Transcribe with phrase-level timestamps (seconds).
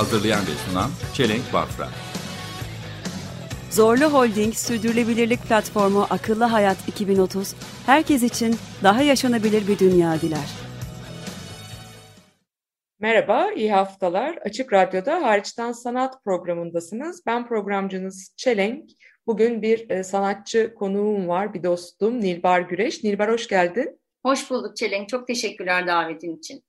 [0.00, 1.88] Hazırlayan ve sunan Çelenk Bafra
[3.70, 7.54] Zorlu Holding Sürdürülebilirlik Platformu Akıllı Hayat 2030,
[7.86, 10.50] herkes için daha yaşanabilir bir dünya diler.
[13.00, 14.36] Merhaba, iyi haftalar.
[14.36, 17.22] Açık Radyo'da Hariçten Sanat programındasınız.
[17.26, 18.90] Ben programcınız Çelenk.
[19.26, 23.04] Bugün bir e, sanatçı konuğum var, bir dostum Nilbar Güreş.
[23.04, 24.00] Nilbar hoş geldin.
[24.22, 25.08] Hoş bulduk Çelenk.
[25.08, 26.64] Çok teşekkürler davetin için.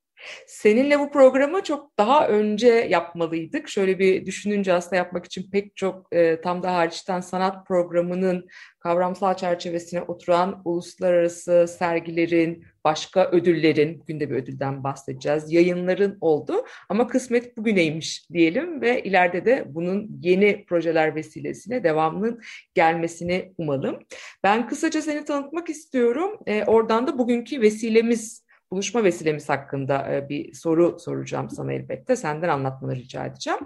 [0.48, 3.70] Seninle bu programı çok daha önce yapmalıydık.
[3.70, 8.48] Şöyle bir düşününce aslında yapmak için pek çok e, tam da hariçten sanat programının
[8.80, 16.66] kavramsal çerçevesine oturan uluslararası sergilerin, başka ödüllerin, bugün de bir ödülden bahsedeceğiz, yayınların oldu.
[16.90, 22.42] Ama kısmet bugüneymiş diyelim ve ileride de bunun yeni projeler vesilesiyle devamının
[22.74, 24.00] gelmesini umalım.
[24.44, 26.40] Ben kısaca seni tanıtmak istiyorum.
[26.48, 32.16] E, oradan da bugünkü vesilemiz buluşma vesilemiz hakkında e, bir soru soracağım sana elbette.
[32.16, 33.60] Senden anlatmanı rica edeceğim.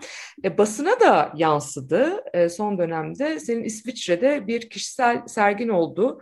[0.43, 2.23] E, basına da yansıdı.
[2.33, 6.21] E, son dönemde senin İsviçre'de bir kişisel sergin oldu.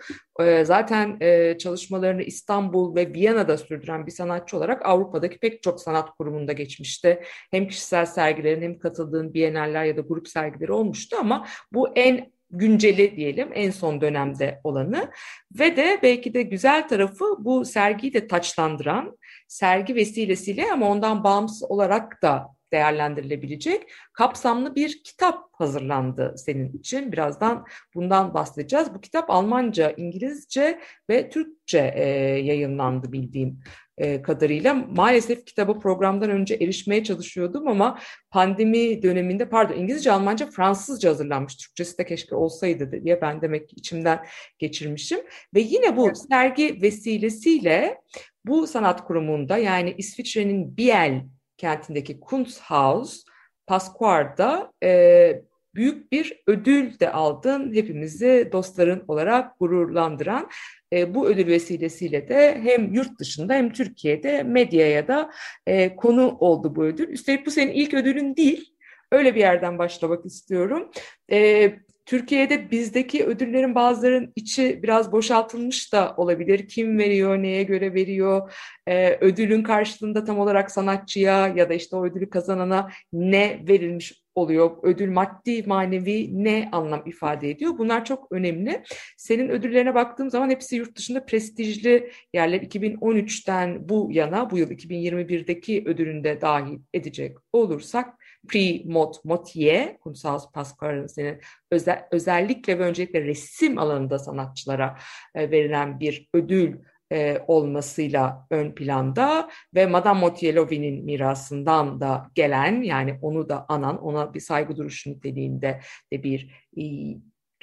[0.64, 1.20] Zaten
[1.58, 7.24] çalışmalarını İstanbul ve Viyana'da sürdüren bir sanatçı olarak Avrupa'daki pek çok sanat kurumunda geçmişti.
[7.52, 13.16] Hem kişisel sergilerin hem katıldığın biyeneller ya da grup sergileri olmuştu ama bu en günceli
[13.16, 15.12] diyelim en son dönemde olanı
[15.60, 21.72] ve de belki de güzel tarafı bu sergiyi de taçlandıran sergi vesilesiyle ama ondan bağımsız
[21.72, 27.12] olarak da değerlendirilebilecek kapsamlı bir kitap hazırlandı senin için.
[27.12, 28.94] Birazdan bundan bahsedeceğiz.
[28.94, 30.80] Bu kitap Almanca, İngilizce
[31.10, 32.06] ve Türkçe e,
[32.40, 33.60] yayınlandı bildiğim
[33.98, 34.74] e, kadarıyla.
[34.74, 38.00] Maalesef kitabı programdan önce erişmeye çalışıyordum ama
[38.32, 41.56] pandemi döneminde pardon İngilizce, Almanca, Fransızca hazırlanmış.
[41.56, 44.26] Türkçesi de keşke olsaydı diye ben demek ki içimden
[44.60, 45.20] geçirmişim.
[45.56, 47.98] Ve yine bu sergi vesilesiyle
[48.46, 51.26] bu sanat kurumunda yani İsviçre'nin Biel
[51.58, 53.24] kentindeki Kunsthaus
[53.68, 55.42] Pasquar'da e,
[55.76, 57.74] büyük bir ödül de aldın.
[57.74, 60.50] Hepimizi dostların olarak gururlandıran
[60.94, 65.32] e, bu ödül vesilesiyle de hem yurt dışında hem Türkiye'de medyaya da
[65.68, 67.10] e, konu oldu bu ödül.
[67.10, 68.74] Üstelik bu senin ilk ödülün değil.
[69.12, 70.92] Öyle bir yerden başlamak istiyorum.
[71.32, 71.70] E,
[72.06, 76.68] Türkiye'de bizdeki ödüllerin bazılarının içi biraz boşaltılmış da olabilir.
[76.68, 78.54] Kim veriyor, neye göre veriyor,
[78.88, 84.78] ee, ödülün karşılığında tam olarak sanatçıya ya da işte o ödülü kazanana ne verilmiş oluyor?
[84.84, 87.78] Ödül maddi, manevi ne anlam ifade ediyor?
[87.78, 88.84] Bunlar çok önemli.
[89.18, 92.62] Senin ödüllerine baktığım zaman hepsi yurt dışında prestijli yerler.
[92.62, 101.08] 2013'ten bu yana, bu yıl 2021'deki ödülünde dahil edecek olursak Prix Mot Motier, Kumsal Pascal'ın
[101.08, 101.40] senin
[101.72, 104.98] özel, özellikle ve öncelikle resim alanında sanatçılara
[105.36, 106.76] e, verilen bir ödül
[107.14, 114.34] e, olmasıyla ön planda ve Madame Motielovi'nin mirasından da gelen yani onu da anan ona
[114.34, 115.80] bir saygı duruşu niteliğinde
[116.14, 116.84] de bir e,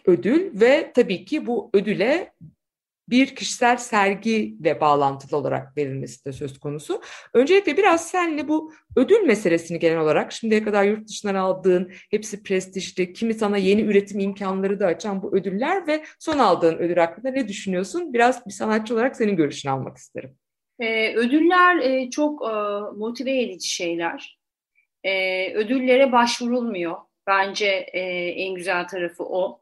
[0.06, 2.32] ödül ve tabii ki bu ödüle
[3.10, 7.02] bir kişisel sergiyle bağlantılı olarak verilmesi de söz konusu.
[7.34, 13.12] Öncelikle biraz seninle bu ödül meselesini genel olarak şimdiye kadar yurt dışından aldığın hepsi prestijli,
[13.12, 17.48] kimi sana yeni üretim imkanları da açan bu ödüller ve son aldığın ödül hakkında ne
[17.48, 18.12] düşünüyorsun?
[18.12, 20.36] Biraz bir sanatçı olarak senin görüşünü almak isterim.
[20.80, 22.52] Ee, ödüller e, çok e,
[22.96, 24.40] motive edici şeyler.
[25.04, 26.96] E, ödüllere başvurulmuyor.
[27.26, 29.60] Bence e, en güzel tarafı o.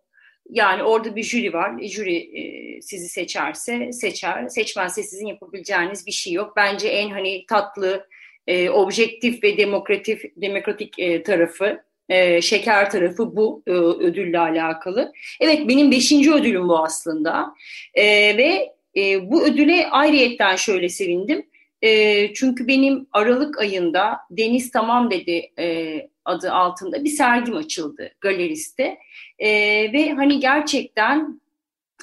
[0.50, 1.82] Yani orada bir jüri var.
[1.82, 4.48] Jüri e, sizi seçerse seçer.
[4.48, 6.52] Seçmezse sizin yapabileceğiniz bir şey yok.
[6.56, 8.06] Bence en hani tatlı,
[8.48, 9.56] e, objektif ve
[10.36, 15.12] demokratik e, tarafı, e, şeker tarafı bu e, ödülle alakalı.
[15.40, 17.54] Evet benim beşinci ödülüm bu aslında.
[18.36, 18.74] Ve
[19.22, 21.46] bu ödüle ayrıyetten şöyle sevindim.
[22.34, 25.50] Çünkü benim Aralık ayında Deniz Tamam dedi
[26.24, 28.98] adı altında bir sergim açıldı galeriste.
[29.38, 29.48] E,
[29.92, 31.40] ve hani gerçekten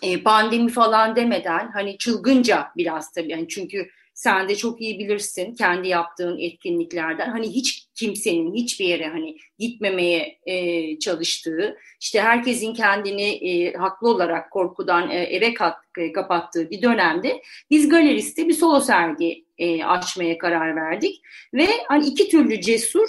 [0.01, 3.31] e, pandemi falan demeden hani çılgınca biraz tabii.
[3.31, 7.29] Yani çünkü sen de çok iyi bilirsin kendi yaptığın etkinliklerden.
[7.29, 14.51] Hani hiç kimsenin hiçbir yere hani gitmemeye e, çalıştığı işte herkesin kendini e, haklı olarak
[14.51, 20.37] korkudan e, eve kat, e, kapattığı bir dönemde biz galeriste bir solo sergi e, açmaya
[20.37, 21.21] karar verdik.
[21.53, 23.07] Ve hani iki türlü cesur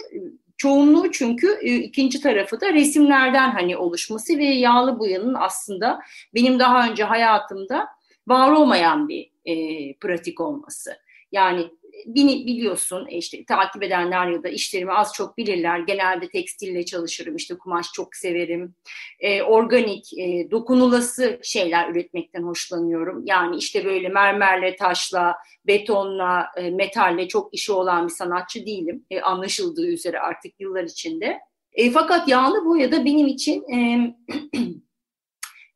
[0.57, 6.01] çoğunluğu çünkü e, ikinci tarafı da resimlerden hani oluşması ve yağlı boyanın aslında
[6.35, 7.89] benim daha önce hayatımda
[8.29, 9.55] var olmayan bir e,
[9.95, 11.06] pratik olması.
[11.37, 11.71] Yani
[12.07, 15.79] beni biliyorsun e, işte takip edenler ya da işlerimi az çok bilirler.
[15.79, 18.75] Genelde tekstille çalışırım işte kumaş çok severim.
[19.21, 23.23] E, organik, e, dokunulası şeyler üretmekten hoşlanıyorum.
[23.27, 25.37] Yani işte böyle mermerle, taşla,
[25.67, 29.05] betonla, e, metalle çok işi olan bir sanatçı değilim.
[29.11, 31.39] E, anlaşıldığı üzere artık yıllar içinde.
[31.73, 34.15] E, fakat yağlı boya da benim için e,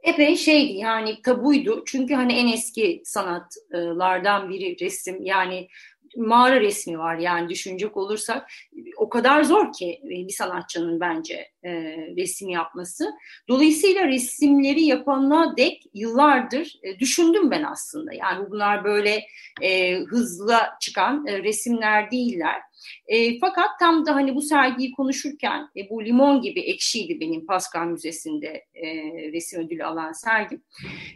[0.02, 1.82] epey şeydi yani tabuydu.
[1.86, 5.68] Çünkü hani en eski sanatlardan biri resim yani
[6.16, 8.50] mağara resmi var yani düşünecek olursak
[8.96, 11.72] o kadar zor ki bir sanatçının bence e,
[12.16, 13.10] resim yapması.
[13.48, 18.12] Dolayısıyla resimleri yapanına dek yıllardır e, düşündüm ben aslında.
[18.12, 19.24] Yani bunlar böyle
[19.62, 22.60] e, hızla çıkan e, resimler değiller.
[23.06, 27.86] E, fakat tam da hani bu sergiyi konuşurken e, bu limon gibi ekşiydi benim Pascal
[27.86, 28.86] Müzesi'nde e,
[29.32, 30.62] resim ödülü alan sergim.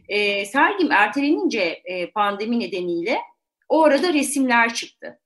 [0.08, 3.18] E, sergim ertelenince e, pandemi nedeniyle
[3.68, 5.20] o arada resimler çıktı.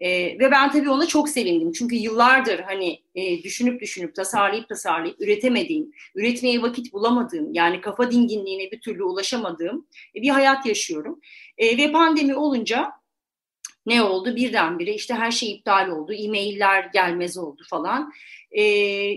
[0.00, 1.72] E, ve ben tabii ona çok sevindim.
[1.72, 8.70] Çünkü yıllardır hani e, düşünüp düşünüp tasarlayıp tasarlayıp üretemediğim, üretmeye vakit bulamadığım, yani kafa dinginliğine
[8.70, 9.86] bir türlü ulaşamadığım
[10.16, 11.20] e, bir hayat yaşıyorum.
[11.58, 12.90] E, ve pandemi olunca
[13.88, 14.36] ne oldu?
[14.36, 18.12] Birdenbire işte her şey iptal oldu, e-mailler gelmez oldu falan.
[18.50, 18.62] E,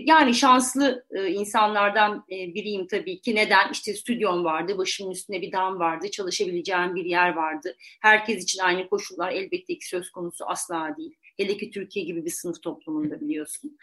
[0.06, 3.34] yani şanslı e, insanlardan e, biriyim tabii ki.
[3.34, 3.72] Neden?
[3.72, 7.76] İşte stüdyom vardı, başımın üstünde bir dam vardı, çalışabileceğim bir yer vardı.
[8.00, 11.14] Herkes için aynı koşullar elbette ki söz konusu asla değil.
[11.36, 13.78] Hele ki Türkiye gibi bir sınıf toplumunda biliyorsun.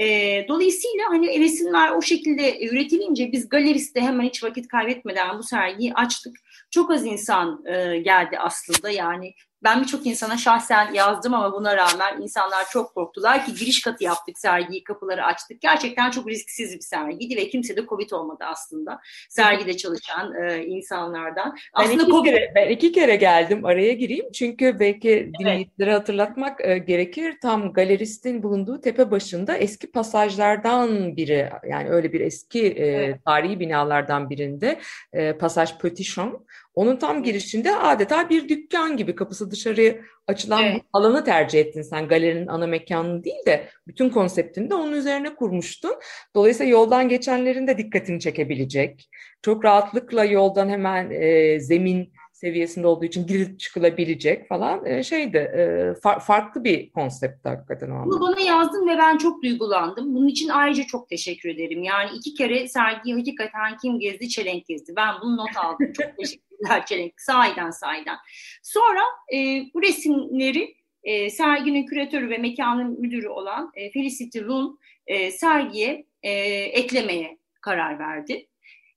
[0.00, 0.04] E,
[0.48, 6.36] dolayısıyla hani resimler o şekilde üretilince biz galeriste hemen hiç vakit kaybetmeden bu sergiyi açtık.
[6.70, 12.22] Çok az insan e, geldi aslında yani ben birçok insana şahsen yazdım ama buna rağmen
[12.22, 15.60] insanlar çok korktular ki giriş katı yaptık sergiyi, kapıları açtık.
[15.60, 19.00] Gerçekten çok risksiz bir sergiydi ve kimse de Covid olmadı aslında.
[19.28, 21.56] Sergide çalışan e, insanlardan.
[21.78, 26.60] Ben Aslında iki, Covid kere, ben iki kere geldim araya gireyim çünkü belki dinleyicilere hatırlatmak
[26.64, 27.34] e, gerekir.
[27.42, 33.24] Tam galeristin bulunduğu tepe başında eski pasajlardan biri yani öyle bir eski e, Evet.
[33.24, 34.80] tarihi binalardan birinde
[35.12, 36.40] e, Pasaj Petit Champ.
[36.78, 39.94] Onun tam girişinde adeta bir dükkan gibi kapısı dışarıya
[40.26, 40.82] açılan Evet.
[40.82, 42.08] bu alanı tercih ettin sen.
[42.08, 45.94] Galerinin ana mekanını değil de bütün konseptini de onun üzerine kurmuştun.
[46.34, 49.08] Dolayısıyla yoldan geçenlerin de dikkatini çekebilecek.
[49.42, 55.36] Çok rahatlıkla yoldan hemen e, zemin seviyesinde olduğu için girip çıkılabilecek falan e, şeydi.
[55.36, 55.60] E,
[56.02, 60.14] fa- farklı bir konseptti hakikaten o Bunu bana yazdın ve ben çok duygulandım.
[60.14, 61.82] Bunun için ayrıca çok teşekkür ederim.
[61.82, 64.28] Yani iki kere sergiyi hakikaten kim gezdi?
[64.28, 64.92] Çelenk gezdi.
[64.96, 65.92] Ben bunu not aldım.
[65.92, 67.20] Çok teşekkürler Çelenk.
[67.20, 68.16] Sahiden sahiden.
[68.62, 69.00] Sonra
[69.34, 69.36] e,
[69.74, 76.30] bu resimleri e, serginin küratörü ve mekanın müdürü olan e, Felicity Lun e, sergiye e,
[76.52, 78.48] eklemeye karar verdi.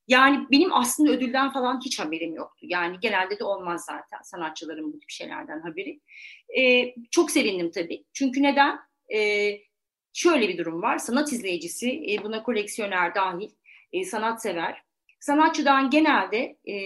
[0.08, 2.66] Yani benim aslında ödülden falan hiç haberim yoktu.
[2.68, 6.00] Yani genelde de olmaz zaten sanatçıların bu tip şeylerden haberi.
[6.58, 8.04] E, çok sevindim tabii.
[8.12, 8.78] Çünkü neden?
[9.14, 9.50] E,
[10.12, 10.98] şöyle bir durum var.
[10.98, 13.50] Sanat izleyicisi, e, buna koleksiyoner dahil,
[13.92, 14.82] e, sanatsever.
[15.20, 16.76] Sanatçıdan genelde e,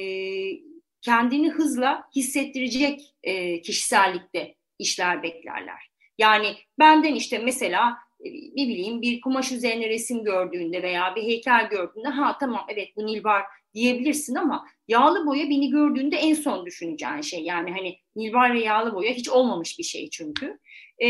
[1.03, 5.91] kendini hızla hissettirecek e, kişisellikte işler beklerler.
[6.19, 7.99] Yani benden işte mesela
[8.33, 13.07] ne bileyim bir kumaş üzerine resim gördüğünde veya bir heykel gördüğünde ha tamam evet bu
[13.07, 13.43] Nilbar
[13.75, 17.41] diyebilirsin ama yağlı boya beni gördüğünde en son düşüneceğin şey.
[17.41, 20.59] Yani hani Nilbar ve yağlı boya hiç olmamış bir şey çünkü.
[21.03, 21.09] E,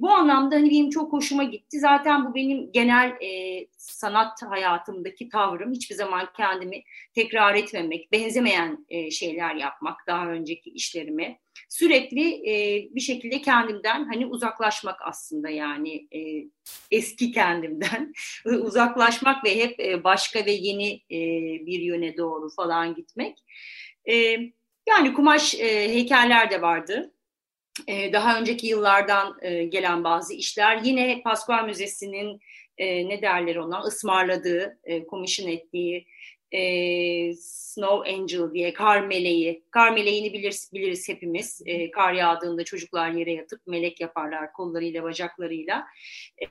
[0.00, 1.78] bu anlamda hani benim çok hoşuma gitti.
[1.78, 5.72] Zaten bu benim genel e, sanat hayatımdaki tavrım.
[5.72, 6.82] Hiçbir zaman kendimi
[7.14, 11.38] tekrar etmemek, benzemeyen e, şeyler yapmak daha önceki işlerime.
[11.68, 16.20] Sürekli e, bir şekilde kendimden hani uzaklaşmak aslında yani e,
[16.90, 18.12] eski kendimden
[18.44, 21.20] uzaklaşmak ve hep e, başka ve yeni e,
[21.66, 23.38] bir yöne doğru falan gitmek.
[24.08, 24.38] E,
[24.88, 27.12] yani kumaş e, heykeller de vardı.
[27.86, 30.80] E, daha önceki yıllardan e, gelen bazı işler.
[30.84, 32.40] Yine Pascual Müzesi'nin
[32.78, 36.06] e, ne derler ona ısmarladığı, e, commission ettiği
[36.52, 36.60] e,
[37.36, 39.62] Snow Angel diye kar meleği.
[39.78, 41.62] Kar meleğini biliriz, biliriz hepimiz.
[41.66, 45.84] E, kar yağdığında çocuklar yere yatıp melek yaparlar kollarıyla bacaklarıyla.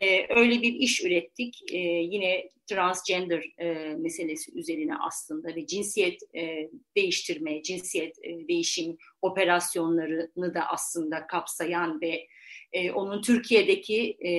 [0.02, 1.74] E, öyle bir iş ürettik.
[1.74, 10.54] E, yine transgender e, meselesi üzerine aslında ve cinsiyet e, değiştirme, cinsiyet e, değişim operasyonlarını
[10.54, 12.28] da aslında kapsayan ve
[12.74, 14.32] e, onun Türkiye'deki e,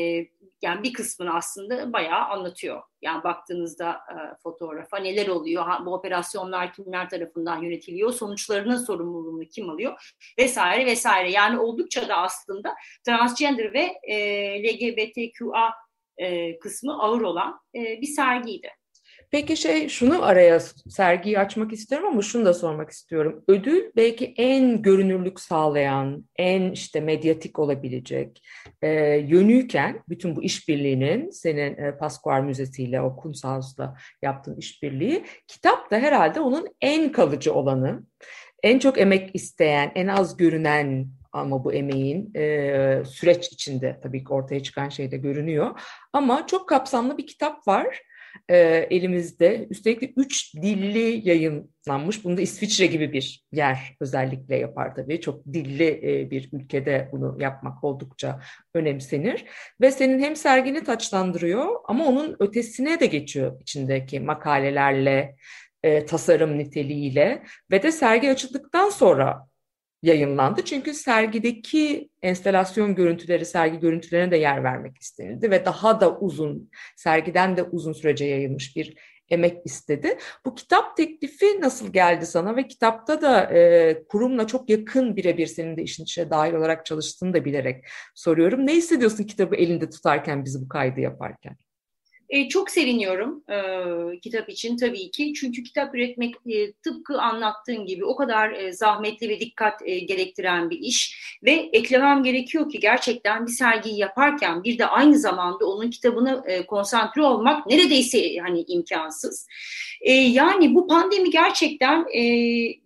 [0.62, 2.82] yani bir kısmını aslında bayağı anlatıyor.
[3.02, 9.70] Yani baktığınızda e, fotoğrafa neler oluyor, ha, bu operasyonlar kimler tarafından yönetiliyor, sonuçlarının sorumluluğunu kim
[9.70, 11.30] alıyor vesaire vesaire.
[11.30, 12.74] Yani oldukça da aslında
[13.06, 14.16] transgender ve e,
[14.62, 15.70] LGBTQA
[16.18, 18.68] e, kısmı ağır olan e, bir sergiydi.
[19.30, 23.44] Peki şey şunu araya sergiyi açmak istiyorum ama şunu da sormak istiyorum.
[23.48, 28.42] Ödül belki en görünürlük sağlayan, en işte medyatik olabilecek
[28.82, 35.90] e, yönüyken bütün bu işbirliğinin senin e, Pascual Müzesi ile o Kunsthaus'la yaptığın işbirliği kitap
[35.90, 38.02] da herhalde onun en kalıcı olanı.
[38.62, 44.32] En çok emek isteyen, en az görünen ama bu emeğin e, süreç içinde tabii ki
[44.32, 45.80] ortaya çıkan şey de görünüyor.
[46.12, 48.02] Ama çok kapsamlı bir kitap var
[48.48, 48.56] e,
[48.90, 49.66] elimizde.
[49.70, 52.24] Üstelik üç dilli yayınlanmış.
[52.24, 55.20] Bunu da İsviçre gibi bir yer özellikle yapar tabii.
[55.20, 58.40] Çok dilli e, bir ülkede bunu yapmak oldukça
[58.74, 59.44] önemsenir.
[59.80, 65.36] Ve senin hem sergini taçlandırıyor ama onun ötesine de geçiyor içindeki makalelerle,
[65.82, 69.48] e, tasarım niteliğiyle ve de sergi açıldıktan sonra
[70.02, 70.64] yayınlandı.
[70.64, 77.56] Çünkü sergideki enstelasyon görüntüleri, sergi görüntülerine de yer vermek istenildi ve daha da uzun, sergiden
[77.56, 78.96] de uzun sürece yayılmış bir
[79.30, 80.18] emek istedi.
[80.44, 85.76] Bu kitap teklifi nasıl geldi sana ve kitapta da e, kurumla çok yakın birebir senin
[85.76, 88.66] de işin içine dahil olarak çalıştığını da bilerek soruyorum.
[88.66, 91.56] Ne hissediyorsun kitabı elinde tutarken bizi bu kaydı yaparken?
[92.28, 95.32] E, çok seviniyorum e, kitap için tabii ki.
[95.34, 100.70] Çünkü kitap üretmek e, tıpkı anlattığın gibi o kadar e, zahmetli ve dikkat e, gerektiren
[100.70, 101.18] bir iş.
[101.44, 106.66] Ve eklemem gerekiyor ki gerçekten bir sergiyi yaparken bir de aynı zamanda onun kitabına e,
[106.66, 109.46] konsantre olmak neredeyse hani imkansız.
[110.00, 112.22] E, yani bu pandemi gerçekten e,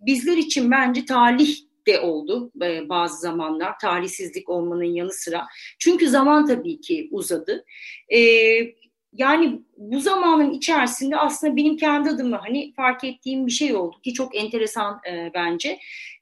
[0.01, 1.57] bizler için bence talih
[1.87, 5.45] de oldu e, bazı zamanlar tarihsizlik olmanın yanı sıra.
[5.79, 7.65] Çünkü zaman tabii ki uzadı.
[8.09, 8.19] E,
[9.13, 14.13] yani bu zamanın içerisinde aslında benim kendi adıma hani fark ettiğim bir şey oldu ki
[14.13, 15.79] çok enteresan e, bence.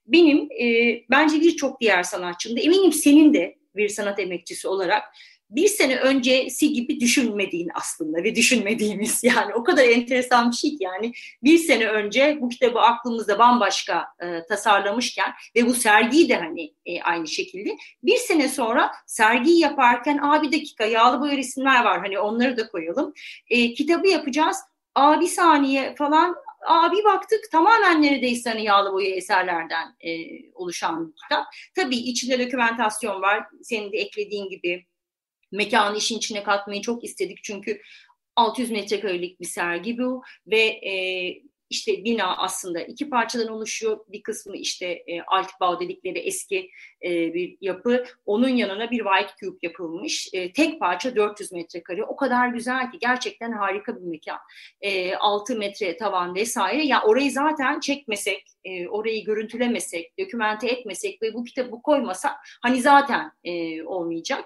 [0.07, 5.03] Benim e, bence birçok diğer sanatçının da eminim senin de bir sanat emekçisi olarak
[5.51, 10.77] bir sene öncesi gibi düşünmediğin aslında ve düşünmediğimiz yani o kadar enteresan bir şey ki
[10.79, 16.73] yani bir sene önce bu kitabı aklımızda bambaşka e, tasarlamışken ve bu sergiyi de hani
[16.85, 22.19] e, aynı şekilde bir sene sonra sergiyi yaparken abi dakika yağlı boya resimler var hani
[22.19, 23.13] onları da koyalım
[23.49, 24.57] e, kitabı yapacağız
[24.95, 26.35] Aa bir saniye falan
[26.67, 30.11] Abi baktık tamamen neredeyse hani yağlı boya eserlerden e,
[30.53, 31.45] oluşan bir kitap.
[31.75, 33.47] Tabii içinde dokümentasyon var.
[33.63, 34.85] Senin de eklediğin gibi
[35.51, 37.43] mekanı işin içine katmayı çok istedik.
[37.43, 37.81] Çünkü
[38.35, 40.93] 600 metrekarelik bir sergi bu ve e,
[41.71, 43.99] işte bina aslında iki parçadan oluşuyor.
[44.07, 46.69] Bir kısmı işte e, Altbau dedikleri eski
[47.05, 48.03] e, bir yapı.
[48.25, 50.29] Onun yanına bir White Cube yapılmış.
[50.33, 52.03] E, tek parça 400 metrekare.
[52.03, 54.39] O kadar güzel ki gerçekten harika bir mekan.
[54.81, 56.85] E, 6 metre tavan vesaire.
[56.85, 63.31] Ya orayı zaten çekmesek, e, orayı görüntülemesek, dokümente etmesek ve bu kitabı koymasak hani zaten
[63.43, 64.45] e, olmayacak.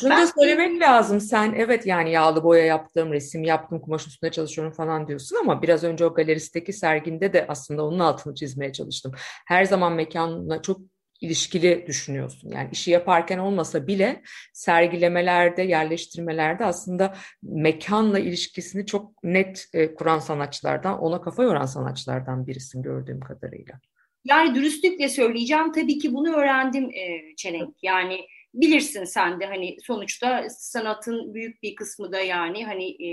[0.00, 1.20] Şunu ben, da söylemek lazım.
[1.20, 5.84] Sen evet yani yağlı boya yaptım, resim yaptım, kumaş üstünde çalışıyorum falan diyorsun ama biraz
[5.84, 9.12] önce o galeristeki serginde de aslında onun altını çizmeye çalıştım.
[9.46, 10.80] Her zaman mekanla çok
[11.20, 12.50] ilişkili düşünüyorsun.
[12.50, 20.98] Yani işi yaparken olmasa bile sergilemelerde, yerleştirmelerde aslında mekanla ilişkisini çok net e, kuran sanatçılardan,
[20.98, 23.80] ona kafa yoran sanatçılardan birisin gördüğüm kadarıyla.
[24.24, 27.74] Yani dürüstlükle söyleyeceğim tabii ki bunu öğrendim e, Çelenk.
[27.82, 28.20] Yani
[28.54, 33.10] bilirsin sen de hani sonuçta sanatın büyük bir kısmı da yani hani e,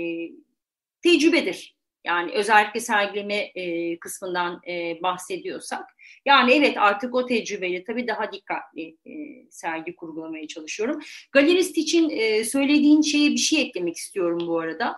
[1.02, 1.76] tecrübedir.
[2.04, 5.84] Yani özellikle sergileme e, kısmından e, bahsediyorsak.
[6.26, 9.12] Yani evet artık o tecrübeyle tabii daha dikkatli e,
[9.50, 11.00] sergi kurgulamaya çalışıyorum.
[11.32, 14.96] Galerist için e, söylediğin şeye bir şey eklemek istiyorum bu arada.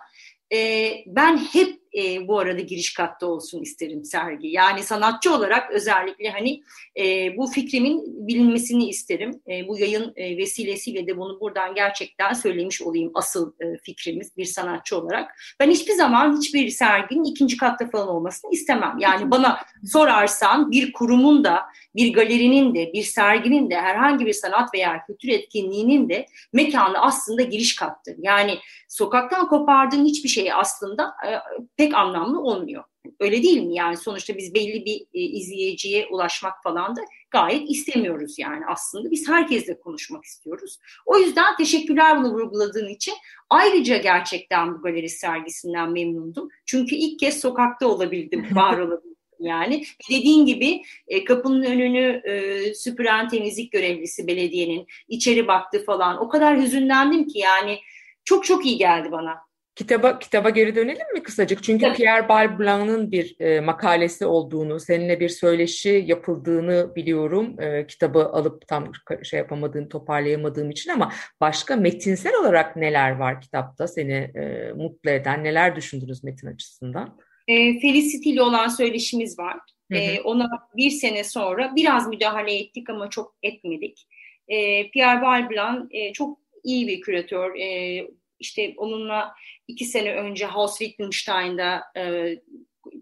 [0.53, 4.47] E, ben hep e, bu arada giriş katta olsun isterim sergi.
[4.47, 6.61] Yani sanatçı olarak özellikle hani
[6.99, 9.41] e, bu fikrimin bilinmesini isterim.
[9.49, 14.45] E, bu yayın e, vesilesiyle de bunu buradan gerçekten söylemiş olayım asıl e, fikrimiz bir
[14.45, 15.35] sanatçı olarak.
[15.59, 18.97] Ben hiçbir zaman hiçbir serginin ikinci katta falan olmasını istemem.
[18.99, 21.61] Yani bana sorarsan bir kurumun da
[21.95, 27.41] bir galerinin de bir serginin de herhangi bir sanat veya kültür etkinliğinin de mekanı aslında
[27.41, 28.15] giriş kattır.
[28.17, 31.29] Yani sokaktan kopardığın hiçbir şey aslında e,
[31.77, 32.83] pek anlamlı olmuyor.
[33.19, 33.75] Öyle değil mi?
[33.75, 39.11] Yani sonuçta biz belli bir e, izleyiciye ulaşmak falan da gayet istemiyoruz yani aslında.
[39.11, 40.77] Biz herkesle konuşmak istiyoruz.
[41.05, 43.13] O yüzden teşekkürler bunu vurguladığın için.
[43.49, 46.49] Ayrıca gerçekten bu galeri sergisinden memnundum.
[46.65, 49.17] Çünkü ilk kez sokakta olabildim, var olabildim.
[49.39, 56.17] Yani dediğin gibi e, kapının önünü e, süpüren temizlik görevlisi belediyenin içeri baktı falan.
[56.17, 57.79] O kadar hüzünlendim ki yani
[58.25, 59.46] çok çok iyi geldi bana.
[59.77, 61.63] Kitaba kitaba geri dönelim mi kısacık?
[61.63, 61.97] Çünkü Tabii.
[61.97, 67.61] Pierre Balblanc'ın bir e, makalesi olduğunu, seninle bir söyleşi yapıldığını biliyorum.
[67.61, 68.91] E, kitabı alıp tam
[69.23, 75.43] şey yapamadığım, toparlayamadığım için ama başka metinsel olarak neler var kitapta seni e, mutlu eden,
[75.43, 77.19] neler düşündünüz metin açısından?
[77.47, 79.57] E, Felicity ile olan söyleşimiz var.
[79.91, 80.01] Hı hı.
[80.01, 84.07] E, ona bir sene sonra biraz müdahale ettik ama çok etmedik.
[84.47, 87.55] E, Pierre Balblanc e, çok iyi bir küratör.
[87.55, 88.01] E,
[88.39, 89.33] işte onunla
[89.67, 92.35] iki sene önce Haus Wittgenstein'da e,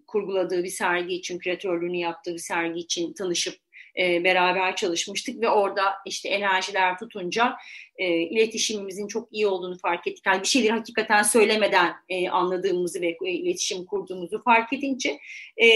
[0.07, 3.55] kurguladığı bir sergi için, küratörlüğünü yaptığı bir sergi için tanışıp
[3.99, 7.55] e, beraber çalışmıştık ve orada işte enerjiler tutunca
[7.97, 10.25] e, iletişimimizin çok iyi olduğunu fark ettik.
[10.25, 15.19] Yani bir şeyleri hakikaten söylemeden e, anladığımızı ve e, iletişim kurduğumuzu fark edince
[15.61, 15.67] e,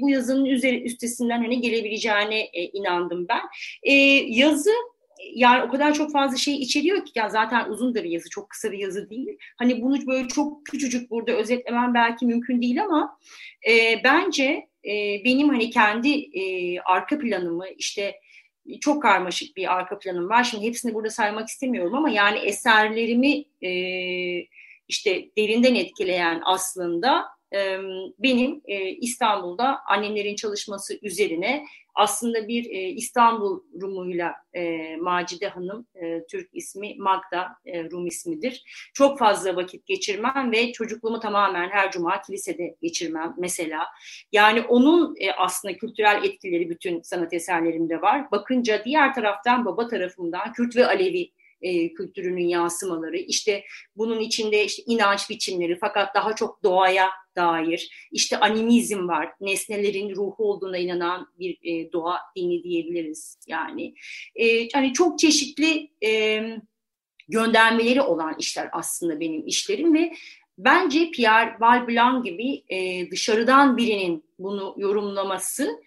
[0.00, 3.42] bu yazının üzeri, üstesinden hani gelebileceğine e, inandım ben.
[3.82, 3.92] E,
[4.28, 4.70] yazı
[5.34, 8.72] yani o kadar çok fazla şey içeriyor ki ya zaten uzun bir yazı, çok kısa
[8.72, 9.38] bir yazı değil.
[9.56, 13.18] Hani bunu böyle çok küçücük burada özetlemem belki mümkün değil ama
[13.68, 18.14] e, bence e, benim hani kendi e, arka planımı işte
[18.80, 20.44] çok karmaşık bir arka planım var.
[20.44, 23.70] Şimdi hepsini burada saymak istemiyorum ama yani eserlerimi e,
[24.88, 27.24] işte derinden etkileyen aslında
[27.54, 27.78] e,
[28.18, 36.26] benim e, İstanbul'da annemlerin çalışması üzerine aslında bir e, İstanbul Rumuyla e, Macide Hanım, e,
[36.30, 38.64] Türk ismi Magda e, Rum ismidir.
[38.94, 43.86] Çok fazla vakit geçirmem ve çocukluğumu tamamen her cuma kilisede geçirmem mesela.
[44.32, 48.30] Yani onun e, aslında kültürel etkileri bütün sanat eserlerimde var.
[48.30, 51.30] Bakınca diğer taraftan baba tarafından Kürt ve Alevi
[51.62, 53.64] e, kültürünün yansımaları, işte
[53.96, 60.50] bunun içinde işte inanç biçimleri fakat daha çok doğaya dair, işte animizm var, nesnelerin ruhu
[60.50, 63.94] olduğuna inanan bir e, doğa dini diyebiliriz yani.
[64.34, 66.42] E, hani çok çeşitli e,
[67.28, 70.12] göndermeleri olan işler aslında benim işlerim ve
[70.58, 75.82] bence Pierre Valblanc gibi e, dışarıdan birinin bunu yorumlaması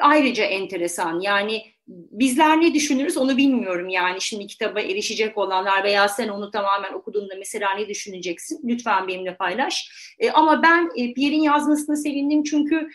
[0.00, 1.20] ayrıca enteresan.
[1.20, 4.20] Yani bizler ne düşünürüz onu bilmiyorum yani.
[4.20, 8.60] Şimdi kitaba erişecek olanlar veya sen onu tamamen okuduğunda mesela ne düşüneceksin?
[8.64, 9.90] Lütfen benimle paylaş.
[10.18, 12.88] E, ama ben e, Pierre'in yazmasını sevindim çünkü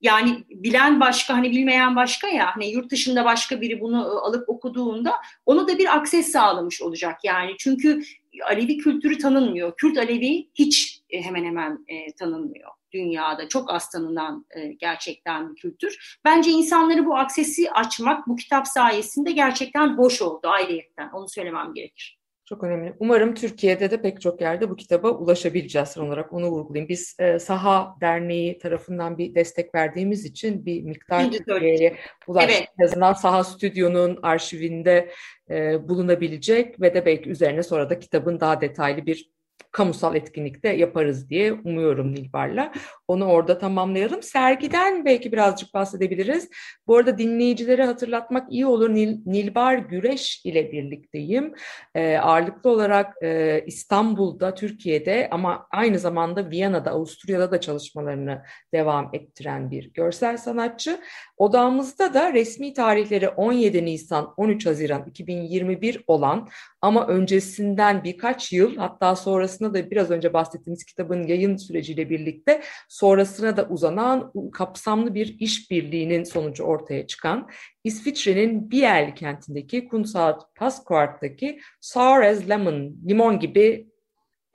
[0.00, 4.48] yani bilen başka hani bilmeyen başka ya hani yurt dışında başka biri bunu e, alıp
[4.48, 5.14] okuduğunda
[5.46, 7.54] onu da bir akses sağlamış olacak yani.
[7.58, 8.02] Çünkü
[8.46, 14.46] Alevi kültürü tanınmıyor Kürt Alevi hiç e, hemen hemen e, tanınmıyor dünyada çok az tanınan
[14.56, 16.18] e, gerçekten bir kültür.
[16.24, 21.10] Bence insanları bu aksesi açmak bu kitap sayesinde gerçekten hoş oldu ayrıyetten.
[21.10, 22.17] Onu söylemem gerekir.
[22.48, 22.94] Çok önemli.
[22.98, 26.88] Umarım Türkiye'de de pek çok yerde bu kitaba ulaşabileceğiz son olarak onu vurgulayayım.
[26.88, 32.56] Biz e, Saha Derneği tarafından bir destek verdiğimiz için bir miktar Türkiye'ye ulaştık.
[32.56, 32.68] Evet.
[32.78, 35.10] En azından Saha Stüdyo'nun arşivinde
[35.50, 39.30] e, bulunabilecek ve de belki üzerine sonra da kitabın daha detaylı bir
[39.72, 42.72] kamusal etkinlikte yaparız diye umuyorum Nilbar'la.
[43.08, 44.22] Onu orada tamamlayalım.
[44.22, 46.48] Sergiden belki birazcık bahsedebiliriz.
[46.86, 48.94] Bu arada dinleyicilere hatırlatmak iyi olur.
[48.94, 51.54] Nil, Nilbar Güreş ile birlikteyim.
[51.94, 58.42] E, ağırlıklı olarak e, İstanbul'da, Türkiye'de ama aynı zamanda Viyana'da, Avusturya'da da çalışmalarını
[58.74, 61.00] devam ettiren bir görsel sanatçı.
[61.36, 66.48] Odamızda da resmi tarihleri 17 Nisan 13 Haziran 2021 olan
[66.80, 73.56] ama öncesinden birkaç yıl hatta sonrasında da biraz önce bahsettiğimiz kitabın yayın süreciyle birlikte sonrasına
[73.56, 77.48] da uzanan kapsamlı bir işbirliğinin sonucu ortaya çıkan
[77.84, 83.88] İsviçre'nin Biel kentindeki Kunsaat Pasquart'taki Sour as Lemon, limon gibi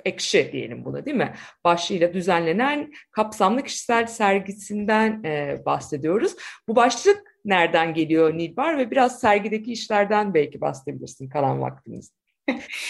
[0.05, 1.33] ekşi diyelim buna değil mi?
[1.63, 6.35] Başlığıyla düzenlenen kapsamlı kişisel sergisinden e, bahsediyoruz.
[6.67, 12.22] Bu başlık nereden geliyor Nilbar ve biraz sergideki işlerden belki bahsedebilirsin kalan vaktimizde.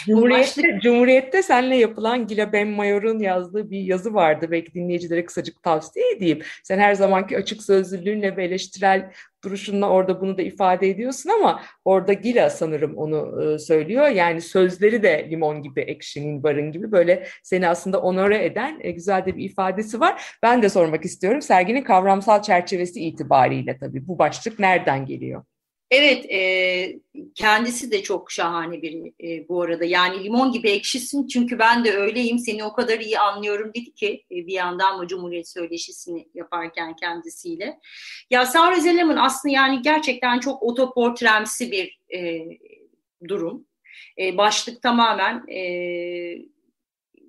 [0.06, 4.48] Cumhuriyet'te, Cumhuriyet'te seninle yapılan Gila Ben Mayor'un yazdığı bir yazı vardı.
[4.52, 6.42] Belki dinleyicilere kısacık tavsiye edeyim.
[6.64, 9.12] Sen her zamanki açık sözlülüğünle ve eleştirel
[9.44, 14.08] duruşunla orada bunu da ifade ediyorsun ama orada Gila sanırım onu e, söylüyor.
[14.08, 19.26] Yani sözleri de limon gibi ekşinin barın gibi böyle seni aslında onore eden e, güzel
[19.26, 20.38] de bir ifadesi var.
[20.44, 25.44] Ben de sormak istiyorum serginin kavramsal çerçevesi itibariyle tabii bu başlık nereden geliyor?
[25.96, 27.00] Evet, e,
[27.36, 29.86] kendisi de çok şahane biri e, bu arada.
[29.86, 32.40] Yani limon gibi ekşisin çünkü ben de öyleyim.
[32.40, 37.80] Seni o kadar iyi anlıyorum dedi ki e, bir yandan mı Cumhuriyet Söyleşisi'ni yaparken kendisiyle.
[38.30, 42.48] Ya Sarah Zellerman aslında yani gerçekten çok otoportremsi bir e,
[43.28, 43.66] durum.
[44.20, 45.60] E, başlık tamamen e,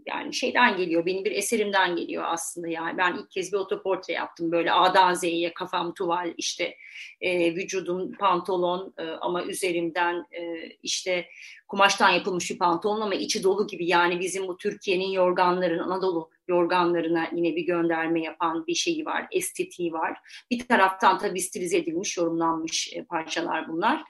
[0.07, 2.99] yani şeyden geliyor, benim bir eserimden geliyor aslında yani.
[2.99, 6.77] Ben ilk kez bir otoportre yaptım böyle A'dan Z'ye kafam tuval işte
[7.21, 11.27] e, vücudum pantolon e, ama üzerimden e, işte
[11.69, 17.29] kumaştan yapılmış bir pantolon ama içi dolu gibi yani bizim bu Türkiye'nin yorganların Anadolu yorganlarına
[17.33, 20.19] yine bir gönderme yapan bir şeyi var, estetiği var.
[20.51, 24.05] Bir taraftan tabii stilize edilmiş, yorumlanmış e, parçalar bunlar.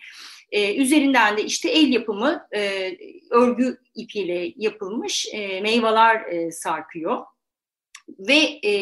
[0.55, 2.90] E, üzerinden de işte el yapımı e,
[3.31, 7.25] örgü ipiyle yapılmış e, meyveler e, sarkıyor.
[8.19, 8.73] Ve e,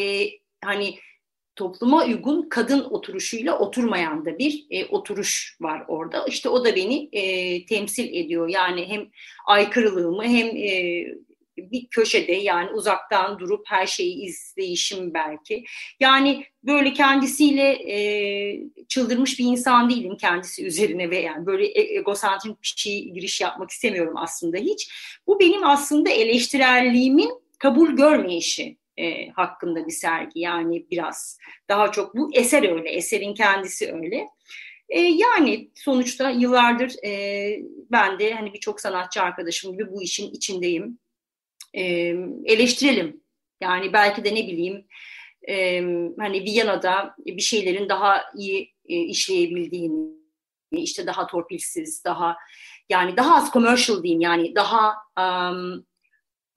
[0.63, 0.95] hani
[1.55, 6.25] topluma uygun kadın oturuşuyla oturmayan da bir e, oturuş var orada.
[6.27, 8.49] İşte o da beni e, temsil ediyor.
[8.49, 9.07] Yani hem
[9.47, 11.05] aykırılığımı hem e,
[11.57, 15.63] bir köşede yani uzaktan durup her şeyi izleyişim belki.
[15.99, 17.97] Yani böyle kendisiyle e,
[18.87, 23.69] çıldırmış bir insan değilim kendisi üzerine ve yani böyle e, egosantrik bir şey giriş yapmak
[23.69, 24.91] istemiyorum aslında hiç.
[25.27, 31.37] Bu benim aslında eleştirelliğimin kabul görmeyişi e, hakkında bir sergi yani biraz
[31.69, 34.27] daha çok bu eser öyle eserin kendisi öyle.
[34.89, 37.59] E, yani sonuçta yıllardır e,
[37.91, 40.99] ben de hani birçok sanatçı arkadaşım gibi bu işin içindeyim
[42.45, 43.23] eleştirelim.
[43.61, 44.85] Yani belki de ne bileyim
[46.19, 50.13] hani Viyana'da bir şeylerin daha iyi e, işleyebildiğini,
[50.71, 52.37] işte daha torpilsiz, daha
[52.89, 54.95] yani daha az commercial diyeyim yani daha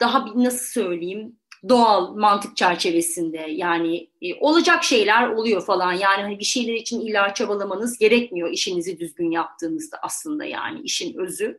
[0.00, 1.36] daha nasıl söyleyeyim
[1.68, 7.34] doğal mantık çerçevesinde yani e, olacak şeyler oluyor falan yani hani bir şeyler için illa
[7.34, 11.58] çabalamanız gerekmiyor işinizi düzgün yaptığınızda aslında yani işin özü.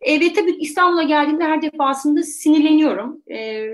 [0.00, 3.22] E, ve tabii İstanbul'a geldiğimde her defasında sinirleniyorum.
[3.30, 3.68] E,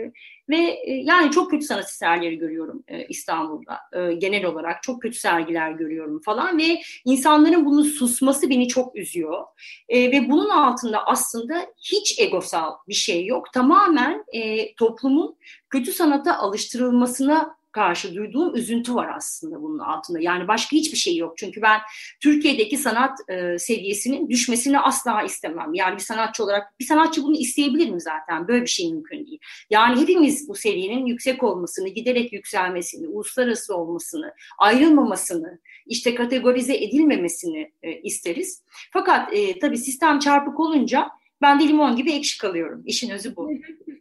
[0.49, 4.83] ve e, yani çok kötü sanat eserleri görüyorum e, İstanbul'da e, genel olarak.
[4.83, 9.45] Çok kötü sergiler görüyorum falan ve insanların bunu susması beni çok üzüyor.
[9.89, 13.53] E, ve bunun altında aslında hiç egosal bir şey yok.
[13.53, 15.37] Tamamen e, toplumun
[15.71, 20.19] kötü sanata alıştırılmasına karşı duyduğum üzüntü var aslında bunun altında.
[20.21, 21.39] Yani başka hiçbir şey yok.
[21.39, 21.81] Çünkü ben
[22.21, 25.75] Türkiye'deki sanat e, seviyesinin düşmesini asla istemem.
[25.75, 28.49] Yani bir sanatçı olarak bir sanatçı bunu isteyebilir mi zaten?
[28.49, 29.39] Böyle bir şey mümkün değil.
[29.71, 38.01] Yani hepimiz bu seviyenin yüksek olmasını, giderek yükselmesini, uluslararası olmasını, ayrılmamasını, işte kategorize edilmemesini e,
[38.01, 38.62] isteriz.
[38.93, 41.09] Fakat e, tabii sistem çarpık olunca
[41.43, 42.83] ben de limon gibi ekşi kalıyorum.
[42.87, 43.51] İşin özü bu.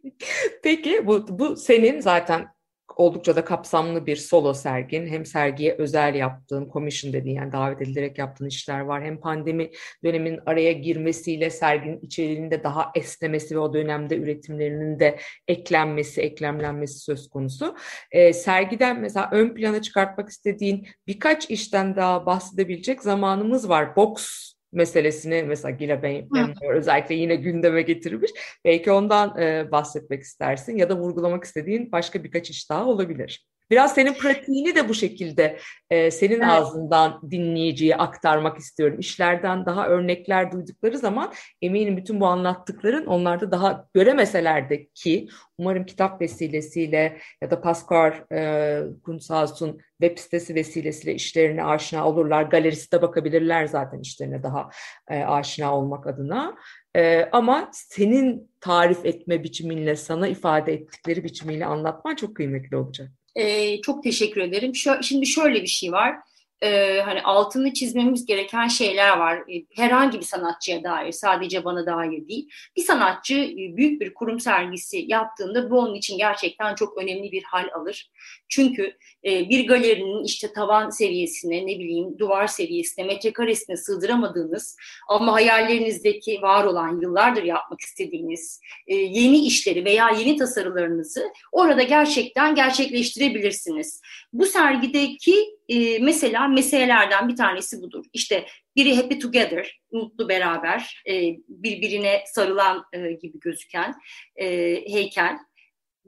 [0.62, 2.55] Peki bu, bu senin zaten
[2.96, 5.06] oldukça da kapsamlı bir solo sergin.
[5.06, 9.04] Hem sergiye özel yaptığın, commission dediğin yani davet edilerek yaptığın işler var.
[9.04, 9.70] Hem pandemi
[10.04, 17.30] dönemin araya girmesiyle serginin içeriğinde daha esnemesi ve o dönemde üretimlerinin de eklenmesi, eklemlenmesi söz
[17.30, 17.76] konusu.
[18.10, 23.96] E, sergiden mesela ön plana çıkartmak istediğin birkaç işten daha bahsedebilecek zamanımız var.
[23.96, 28.30] Box meselesini mesela Gila Benmore özellikle yine gündeme getirmiş.
[28.64, 33.46] Belki ondan e, bahsetmek istersin ya da vurgulamak istediğin başka birkaç iş daha olabilir.
[33.70, 35.58] Biraz senin pratiğini de bu şekilde
[35.90, 36.48] e, senin evet.
[36.48, 38.98] ağzından dinleyiciye aktarmak istiyorum.
[38.98, 45.86] İşlerden daha örnekler duydukları zaman eminim bütün bu anlattıkların onlarda daha göremeseler de ki umarım
[45.86, 52.42] kitap vesilesiyle ya da Pascal e, Gunsals'un web sitesi vesilesiyle işlerine aşina olurlar.
[52.42, 54.70] Galerisi de bakabilirler zaten işlerine daha
[55.10, 56.56] e, aşina olmak adına.
[56.96, 63.10] E, ama senin tarif etme biçiminle, sana ifade ettikleri biçimiyle anlatman çok kıymetli olacak.
[63.36, 64.74] Ee, çok teşekkür ederim.
[64.74, 66.16] Şu, şimdi şöyle bir şey var.
[66.62, 69.36] Ee, hani altını çizmemiz gereken şeyler var.
[69.36, 72.48] Ee, herhangi bir sanatçıya dair, sadece bana dair değil.
[72.76, 77.42] Bir sanatçı e, büyük bir kurum sergisi yaptığında bu onun için gerçekten çok önemli bir
[77.42, 78.10] hal alır.
[78.48, 84.76] Çünkü e, bir galerinin işte tavan seviyesine, ne bileyim duvar seviyesine, metrekaresine sığdıramadığınız
[85.08, 92.54] ama hayallerinizdeki var olan yıllardır yapmak istediğiniz e, yeni işleri veya yeni tasarılarınızı orada gerçekten
[92.54, 94.00] gerçekleştirebilirsiniz.
[94.32, 98.04] Bu sergideki e, mesela meselelerden bir tanesi budur.
[98.12, 103.94] İşte biri happy together, mutlu beraber, e, birbirine sarılan e, gibi gözüken
[104.36, 104.46] e,
[104.92, 105.38] heykel.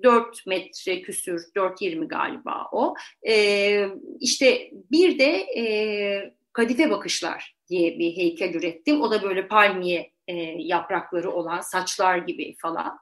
[0.03, 2.95] 4 metre küsür, 4.20 galiba o.
[3.29, 3.87] E,
[4.21, 9.03] işte bir de e, kadife bakışlar diye bir heykel ürettim.
[9.03, 12.99] O da böyle palmiye e, yaprakları olan saçlar gibi falan.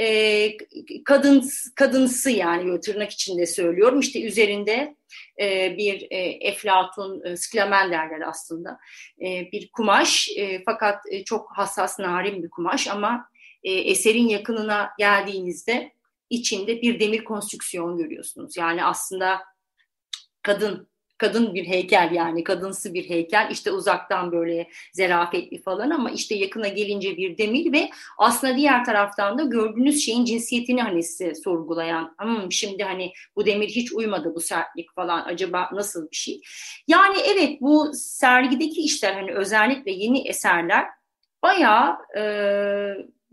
[0.00, 0.56] E,
[1.04, 1.44] kadın
[1.76, 4.00] kadınsı yani tırnak içinde söylüyorum.
[4.00, 4.96] İşte üzerinde
[5.40, 8.78] e, bir e, eflatun, e, sklamen derler aslında.
[9.20, 13.28] E, bir kumaş e, fakat e, çok hassas, narin bir kumaş ama
[13.62, 15.92] e, eserin yakınına geldiğinizde
[16.30, 18.56] içinde bir demir konstrüksiyon görüyorsunuz.
[18.56, 19.40] Yani aslında
[20.42, 20.91] kadın
[21.22, 23.48] kadın bir heykel yani kadınsı bir heykel.
[23.50, 29.38] İşte uzaktan böyle zerafetli falan ama işte yakına gelince bir demir ve aslında diğer taraftan
[29.38, 34.40] da gördüğünüz şeyin cinsiyetini hani size sorgulayan hmm, şimdi hani bu demir hiç uymadı bu
[34.40, 36.40] sertlik falan acaba nasıl bir şey?
[36.88, 40.86] Yani evet bu sergideki işler hani özellikle yeni eserler
[41.42, 42.22] bayağı e,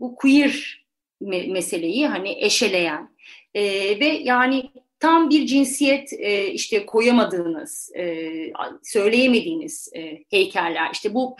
[0.00, 0.84] bu queer
[1.20, 3.16] me meseleyi hani eşeleyen
[3.54, 3.62] e,
[4.00, 8.26] ve yani tam bir cinsiyet e, işte koyamadığınız, e,
[8.82, 10.90] söyleyemediğiniz e, heykeller.
[10.92, 11.36] İşte bu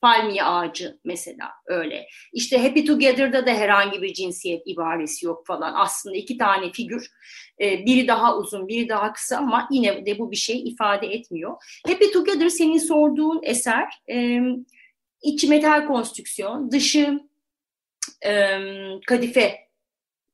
[0.00, 2.06] palmiye ağacı mesela öyle.
[2.32, 5.74] İşte Happy Together'da da herhangi bir cinsiyet ibaresi yok falan.
[5.74, 7.10] Aslında iki tane figür,
[7.60, 11.56] e, biri daha uzun, biri daha kısa ama yine de bu bir şey ifade etmiyor.
[11.86, 14.40] Happy Together senin sorduğun eser, e,
[15.22, 17.20] içi metal konstrüksiyon, dışı
[18.26, 18.58] e,
[19.06, 19.70] kadife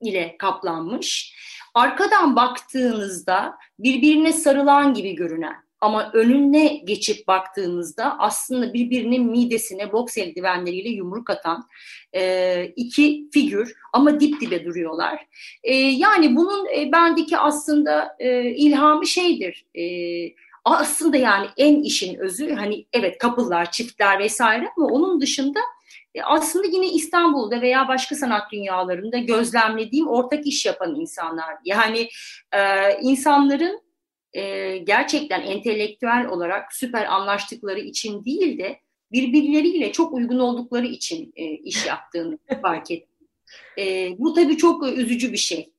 [0.00, 1.34] ile kaplanmış
[1.76, 10.88] arkadan baktığınızda birbirine sarılan gibi görünen ama önüne geçip baktığınızda aslında birbirinin midesine boks eldivenleriyle
[10.88, 11.68] yumruk atan
[12.14, 15.26] e, iki figür ama dip dibe duruyorlar.
[15.62, 19.66] E, yani bunun e, bendeki aslında e, ilhamı şeydir.
[19.74, 19.84] E,
[20.64, 25.60] aslında yani en işin özü hani evet kapılar, çiftler vesaire ama onun dışında
[26.24, 31.54] aslında yine İstanbul'da veya başka sanat dünyalarında gözlemlediğim ortak iş yapan insanlar.
[31.64, 32.08] Yani
[32.52, 33.80] e, insanların
[34.32, 38.80] e, gerçekten entelektüel olarak süper anlaştıkları için değil de
[39.12, 43.28] birbirleriyle çok uygun oldukları için e, iş yaptığını fark ettim.
[43.78, 45.72] E, bu tabii çok üzücü bir şey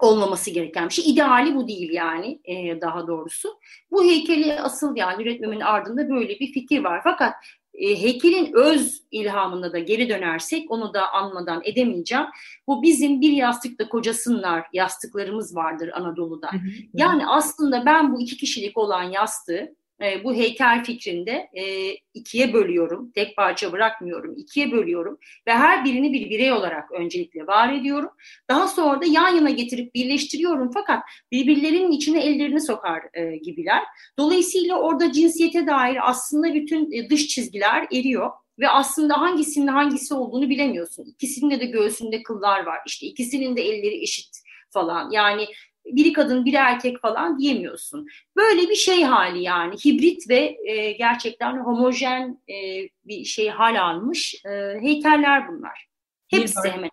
[0.00, 1.10] olmaması gereken bir şey.
[1.10, 3.58] İdeali bu değil yani e, daha doğrusu.
[3.90, 7.00] Bu heykeli asıl yani üretmemin ardında böyle bir fikir var.
[7.04, 7.34] Fakat
[7.76, 12.26] e, heykelin öz ilhamına da geri dönersek onu da anmadan edemeyeceğim.
[12.66, 16.50] Bu bizim bir yastıkta kocasınlar yastıklarımız vardır Anadolu'da.
[16.94, 23.10] Yani aslında ben bu iki kişilik olan yastığı e, bu heykel fikrinde e, ikiye bölüyorum.
[23.14, 24.34] Tek parça bırakmıyorum.
[24.36, 28.10] ikiye bölüyorum ve her birini bir birey olarak öncelikle var ediyorum.
[28.50, 33.82] Daha sonra da yan yana getirip birleştiriyorum fakat birbirlerinin içine ellerini sokar e, gibiler.
[34.18, 40.50] Dolayısıyla orada cinsiyete dair aslında bütün e, dış çizgiler eriyor ve aslında hangisinin hangisi olduğunu
[40.50, 41.04] bilemiyorsun.
[41.04, 42.78] İkisinin de göğsünde kıllar var.
[42.86, 44.36] İşte ikisinin de elleri eşit
[44.70, 45.10] falan.
[45.10, 45.46] Yani
[45.92, 48.06] biri kadın biri erkek falan diyemiyorsun.
[48.36, 54.44] Böyle bir şey hali yani hibrit ve e, gerçekten homojen e, bir şey hal almış
[54.44, 55.88] e, heykeller bunlar.
[56.28, 56.90] Hepsi hemen.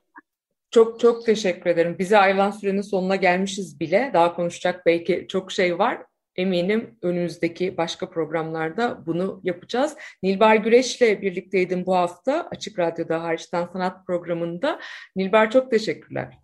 [0.72, 1.96] Çok çok teşekkür ederim.
[2.00, 4.12] Bize ayrılan sürenin sonuna gelmişiz bile.
[4.14, 6.02] Daha konuşacak belki çok şey var.
[6.36, 9.96] Eminim önümüzdeki başka programlarda bunu yapacağız.
[10.24, 14.80] Nilbar Güreş'le birlikteydim bu hafta Açık Radyo'da Hariçten Sanat programında.
[15.16, 16.38] Nilbar çok teşekkürler.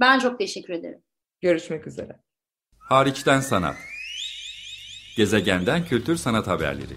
[0.00, 1.02] Ben çok teşekkür ederim.
[1.40, 2.16] Görüşmek üzere.
[2.78, 3.76] Hariçten sanat.
[5.16, 6.96] Gezegenden kültür sanat haberleri.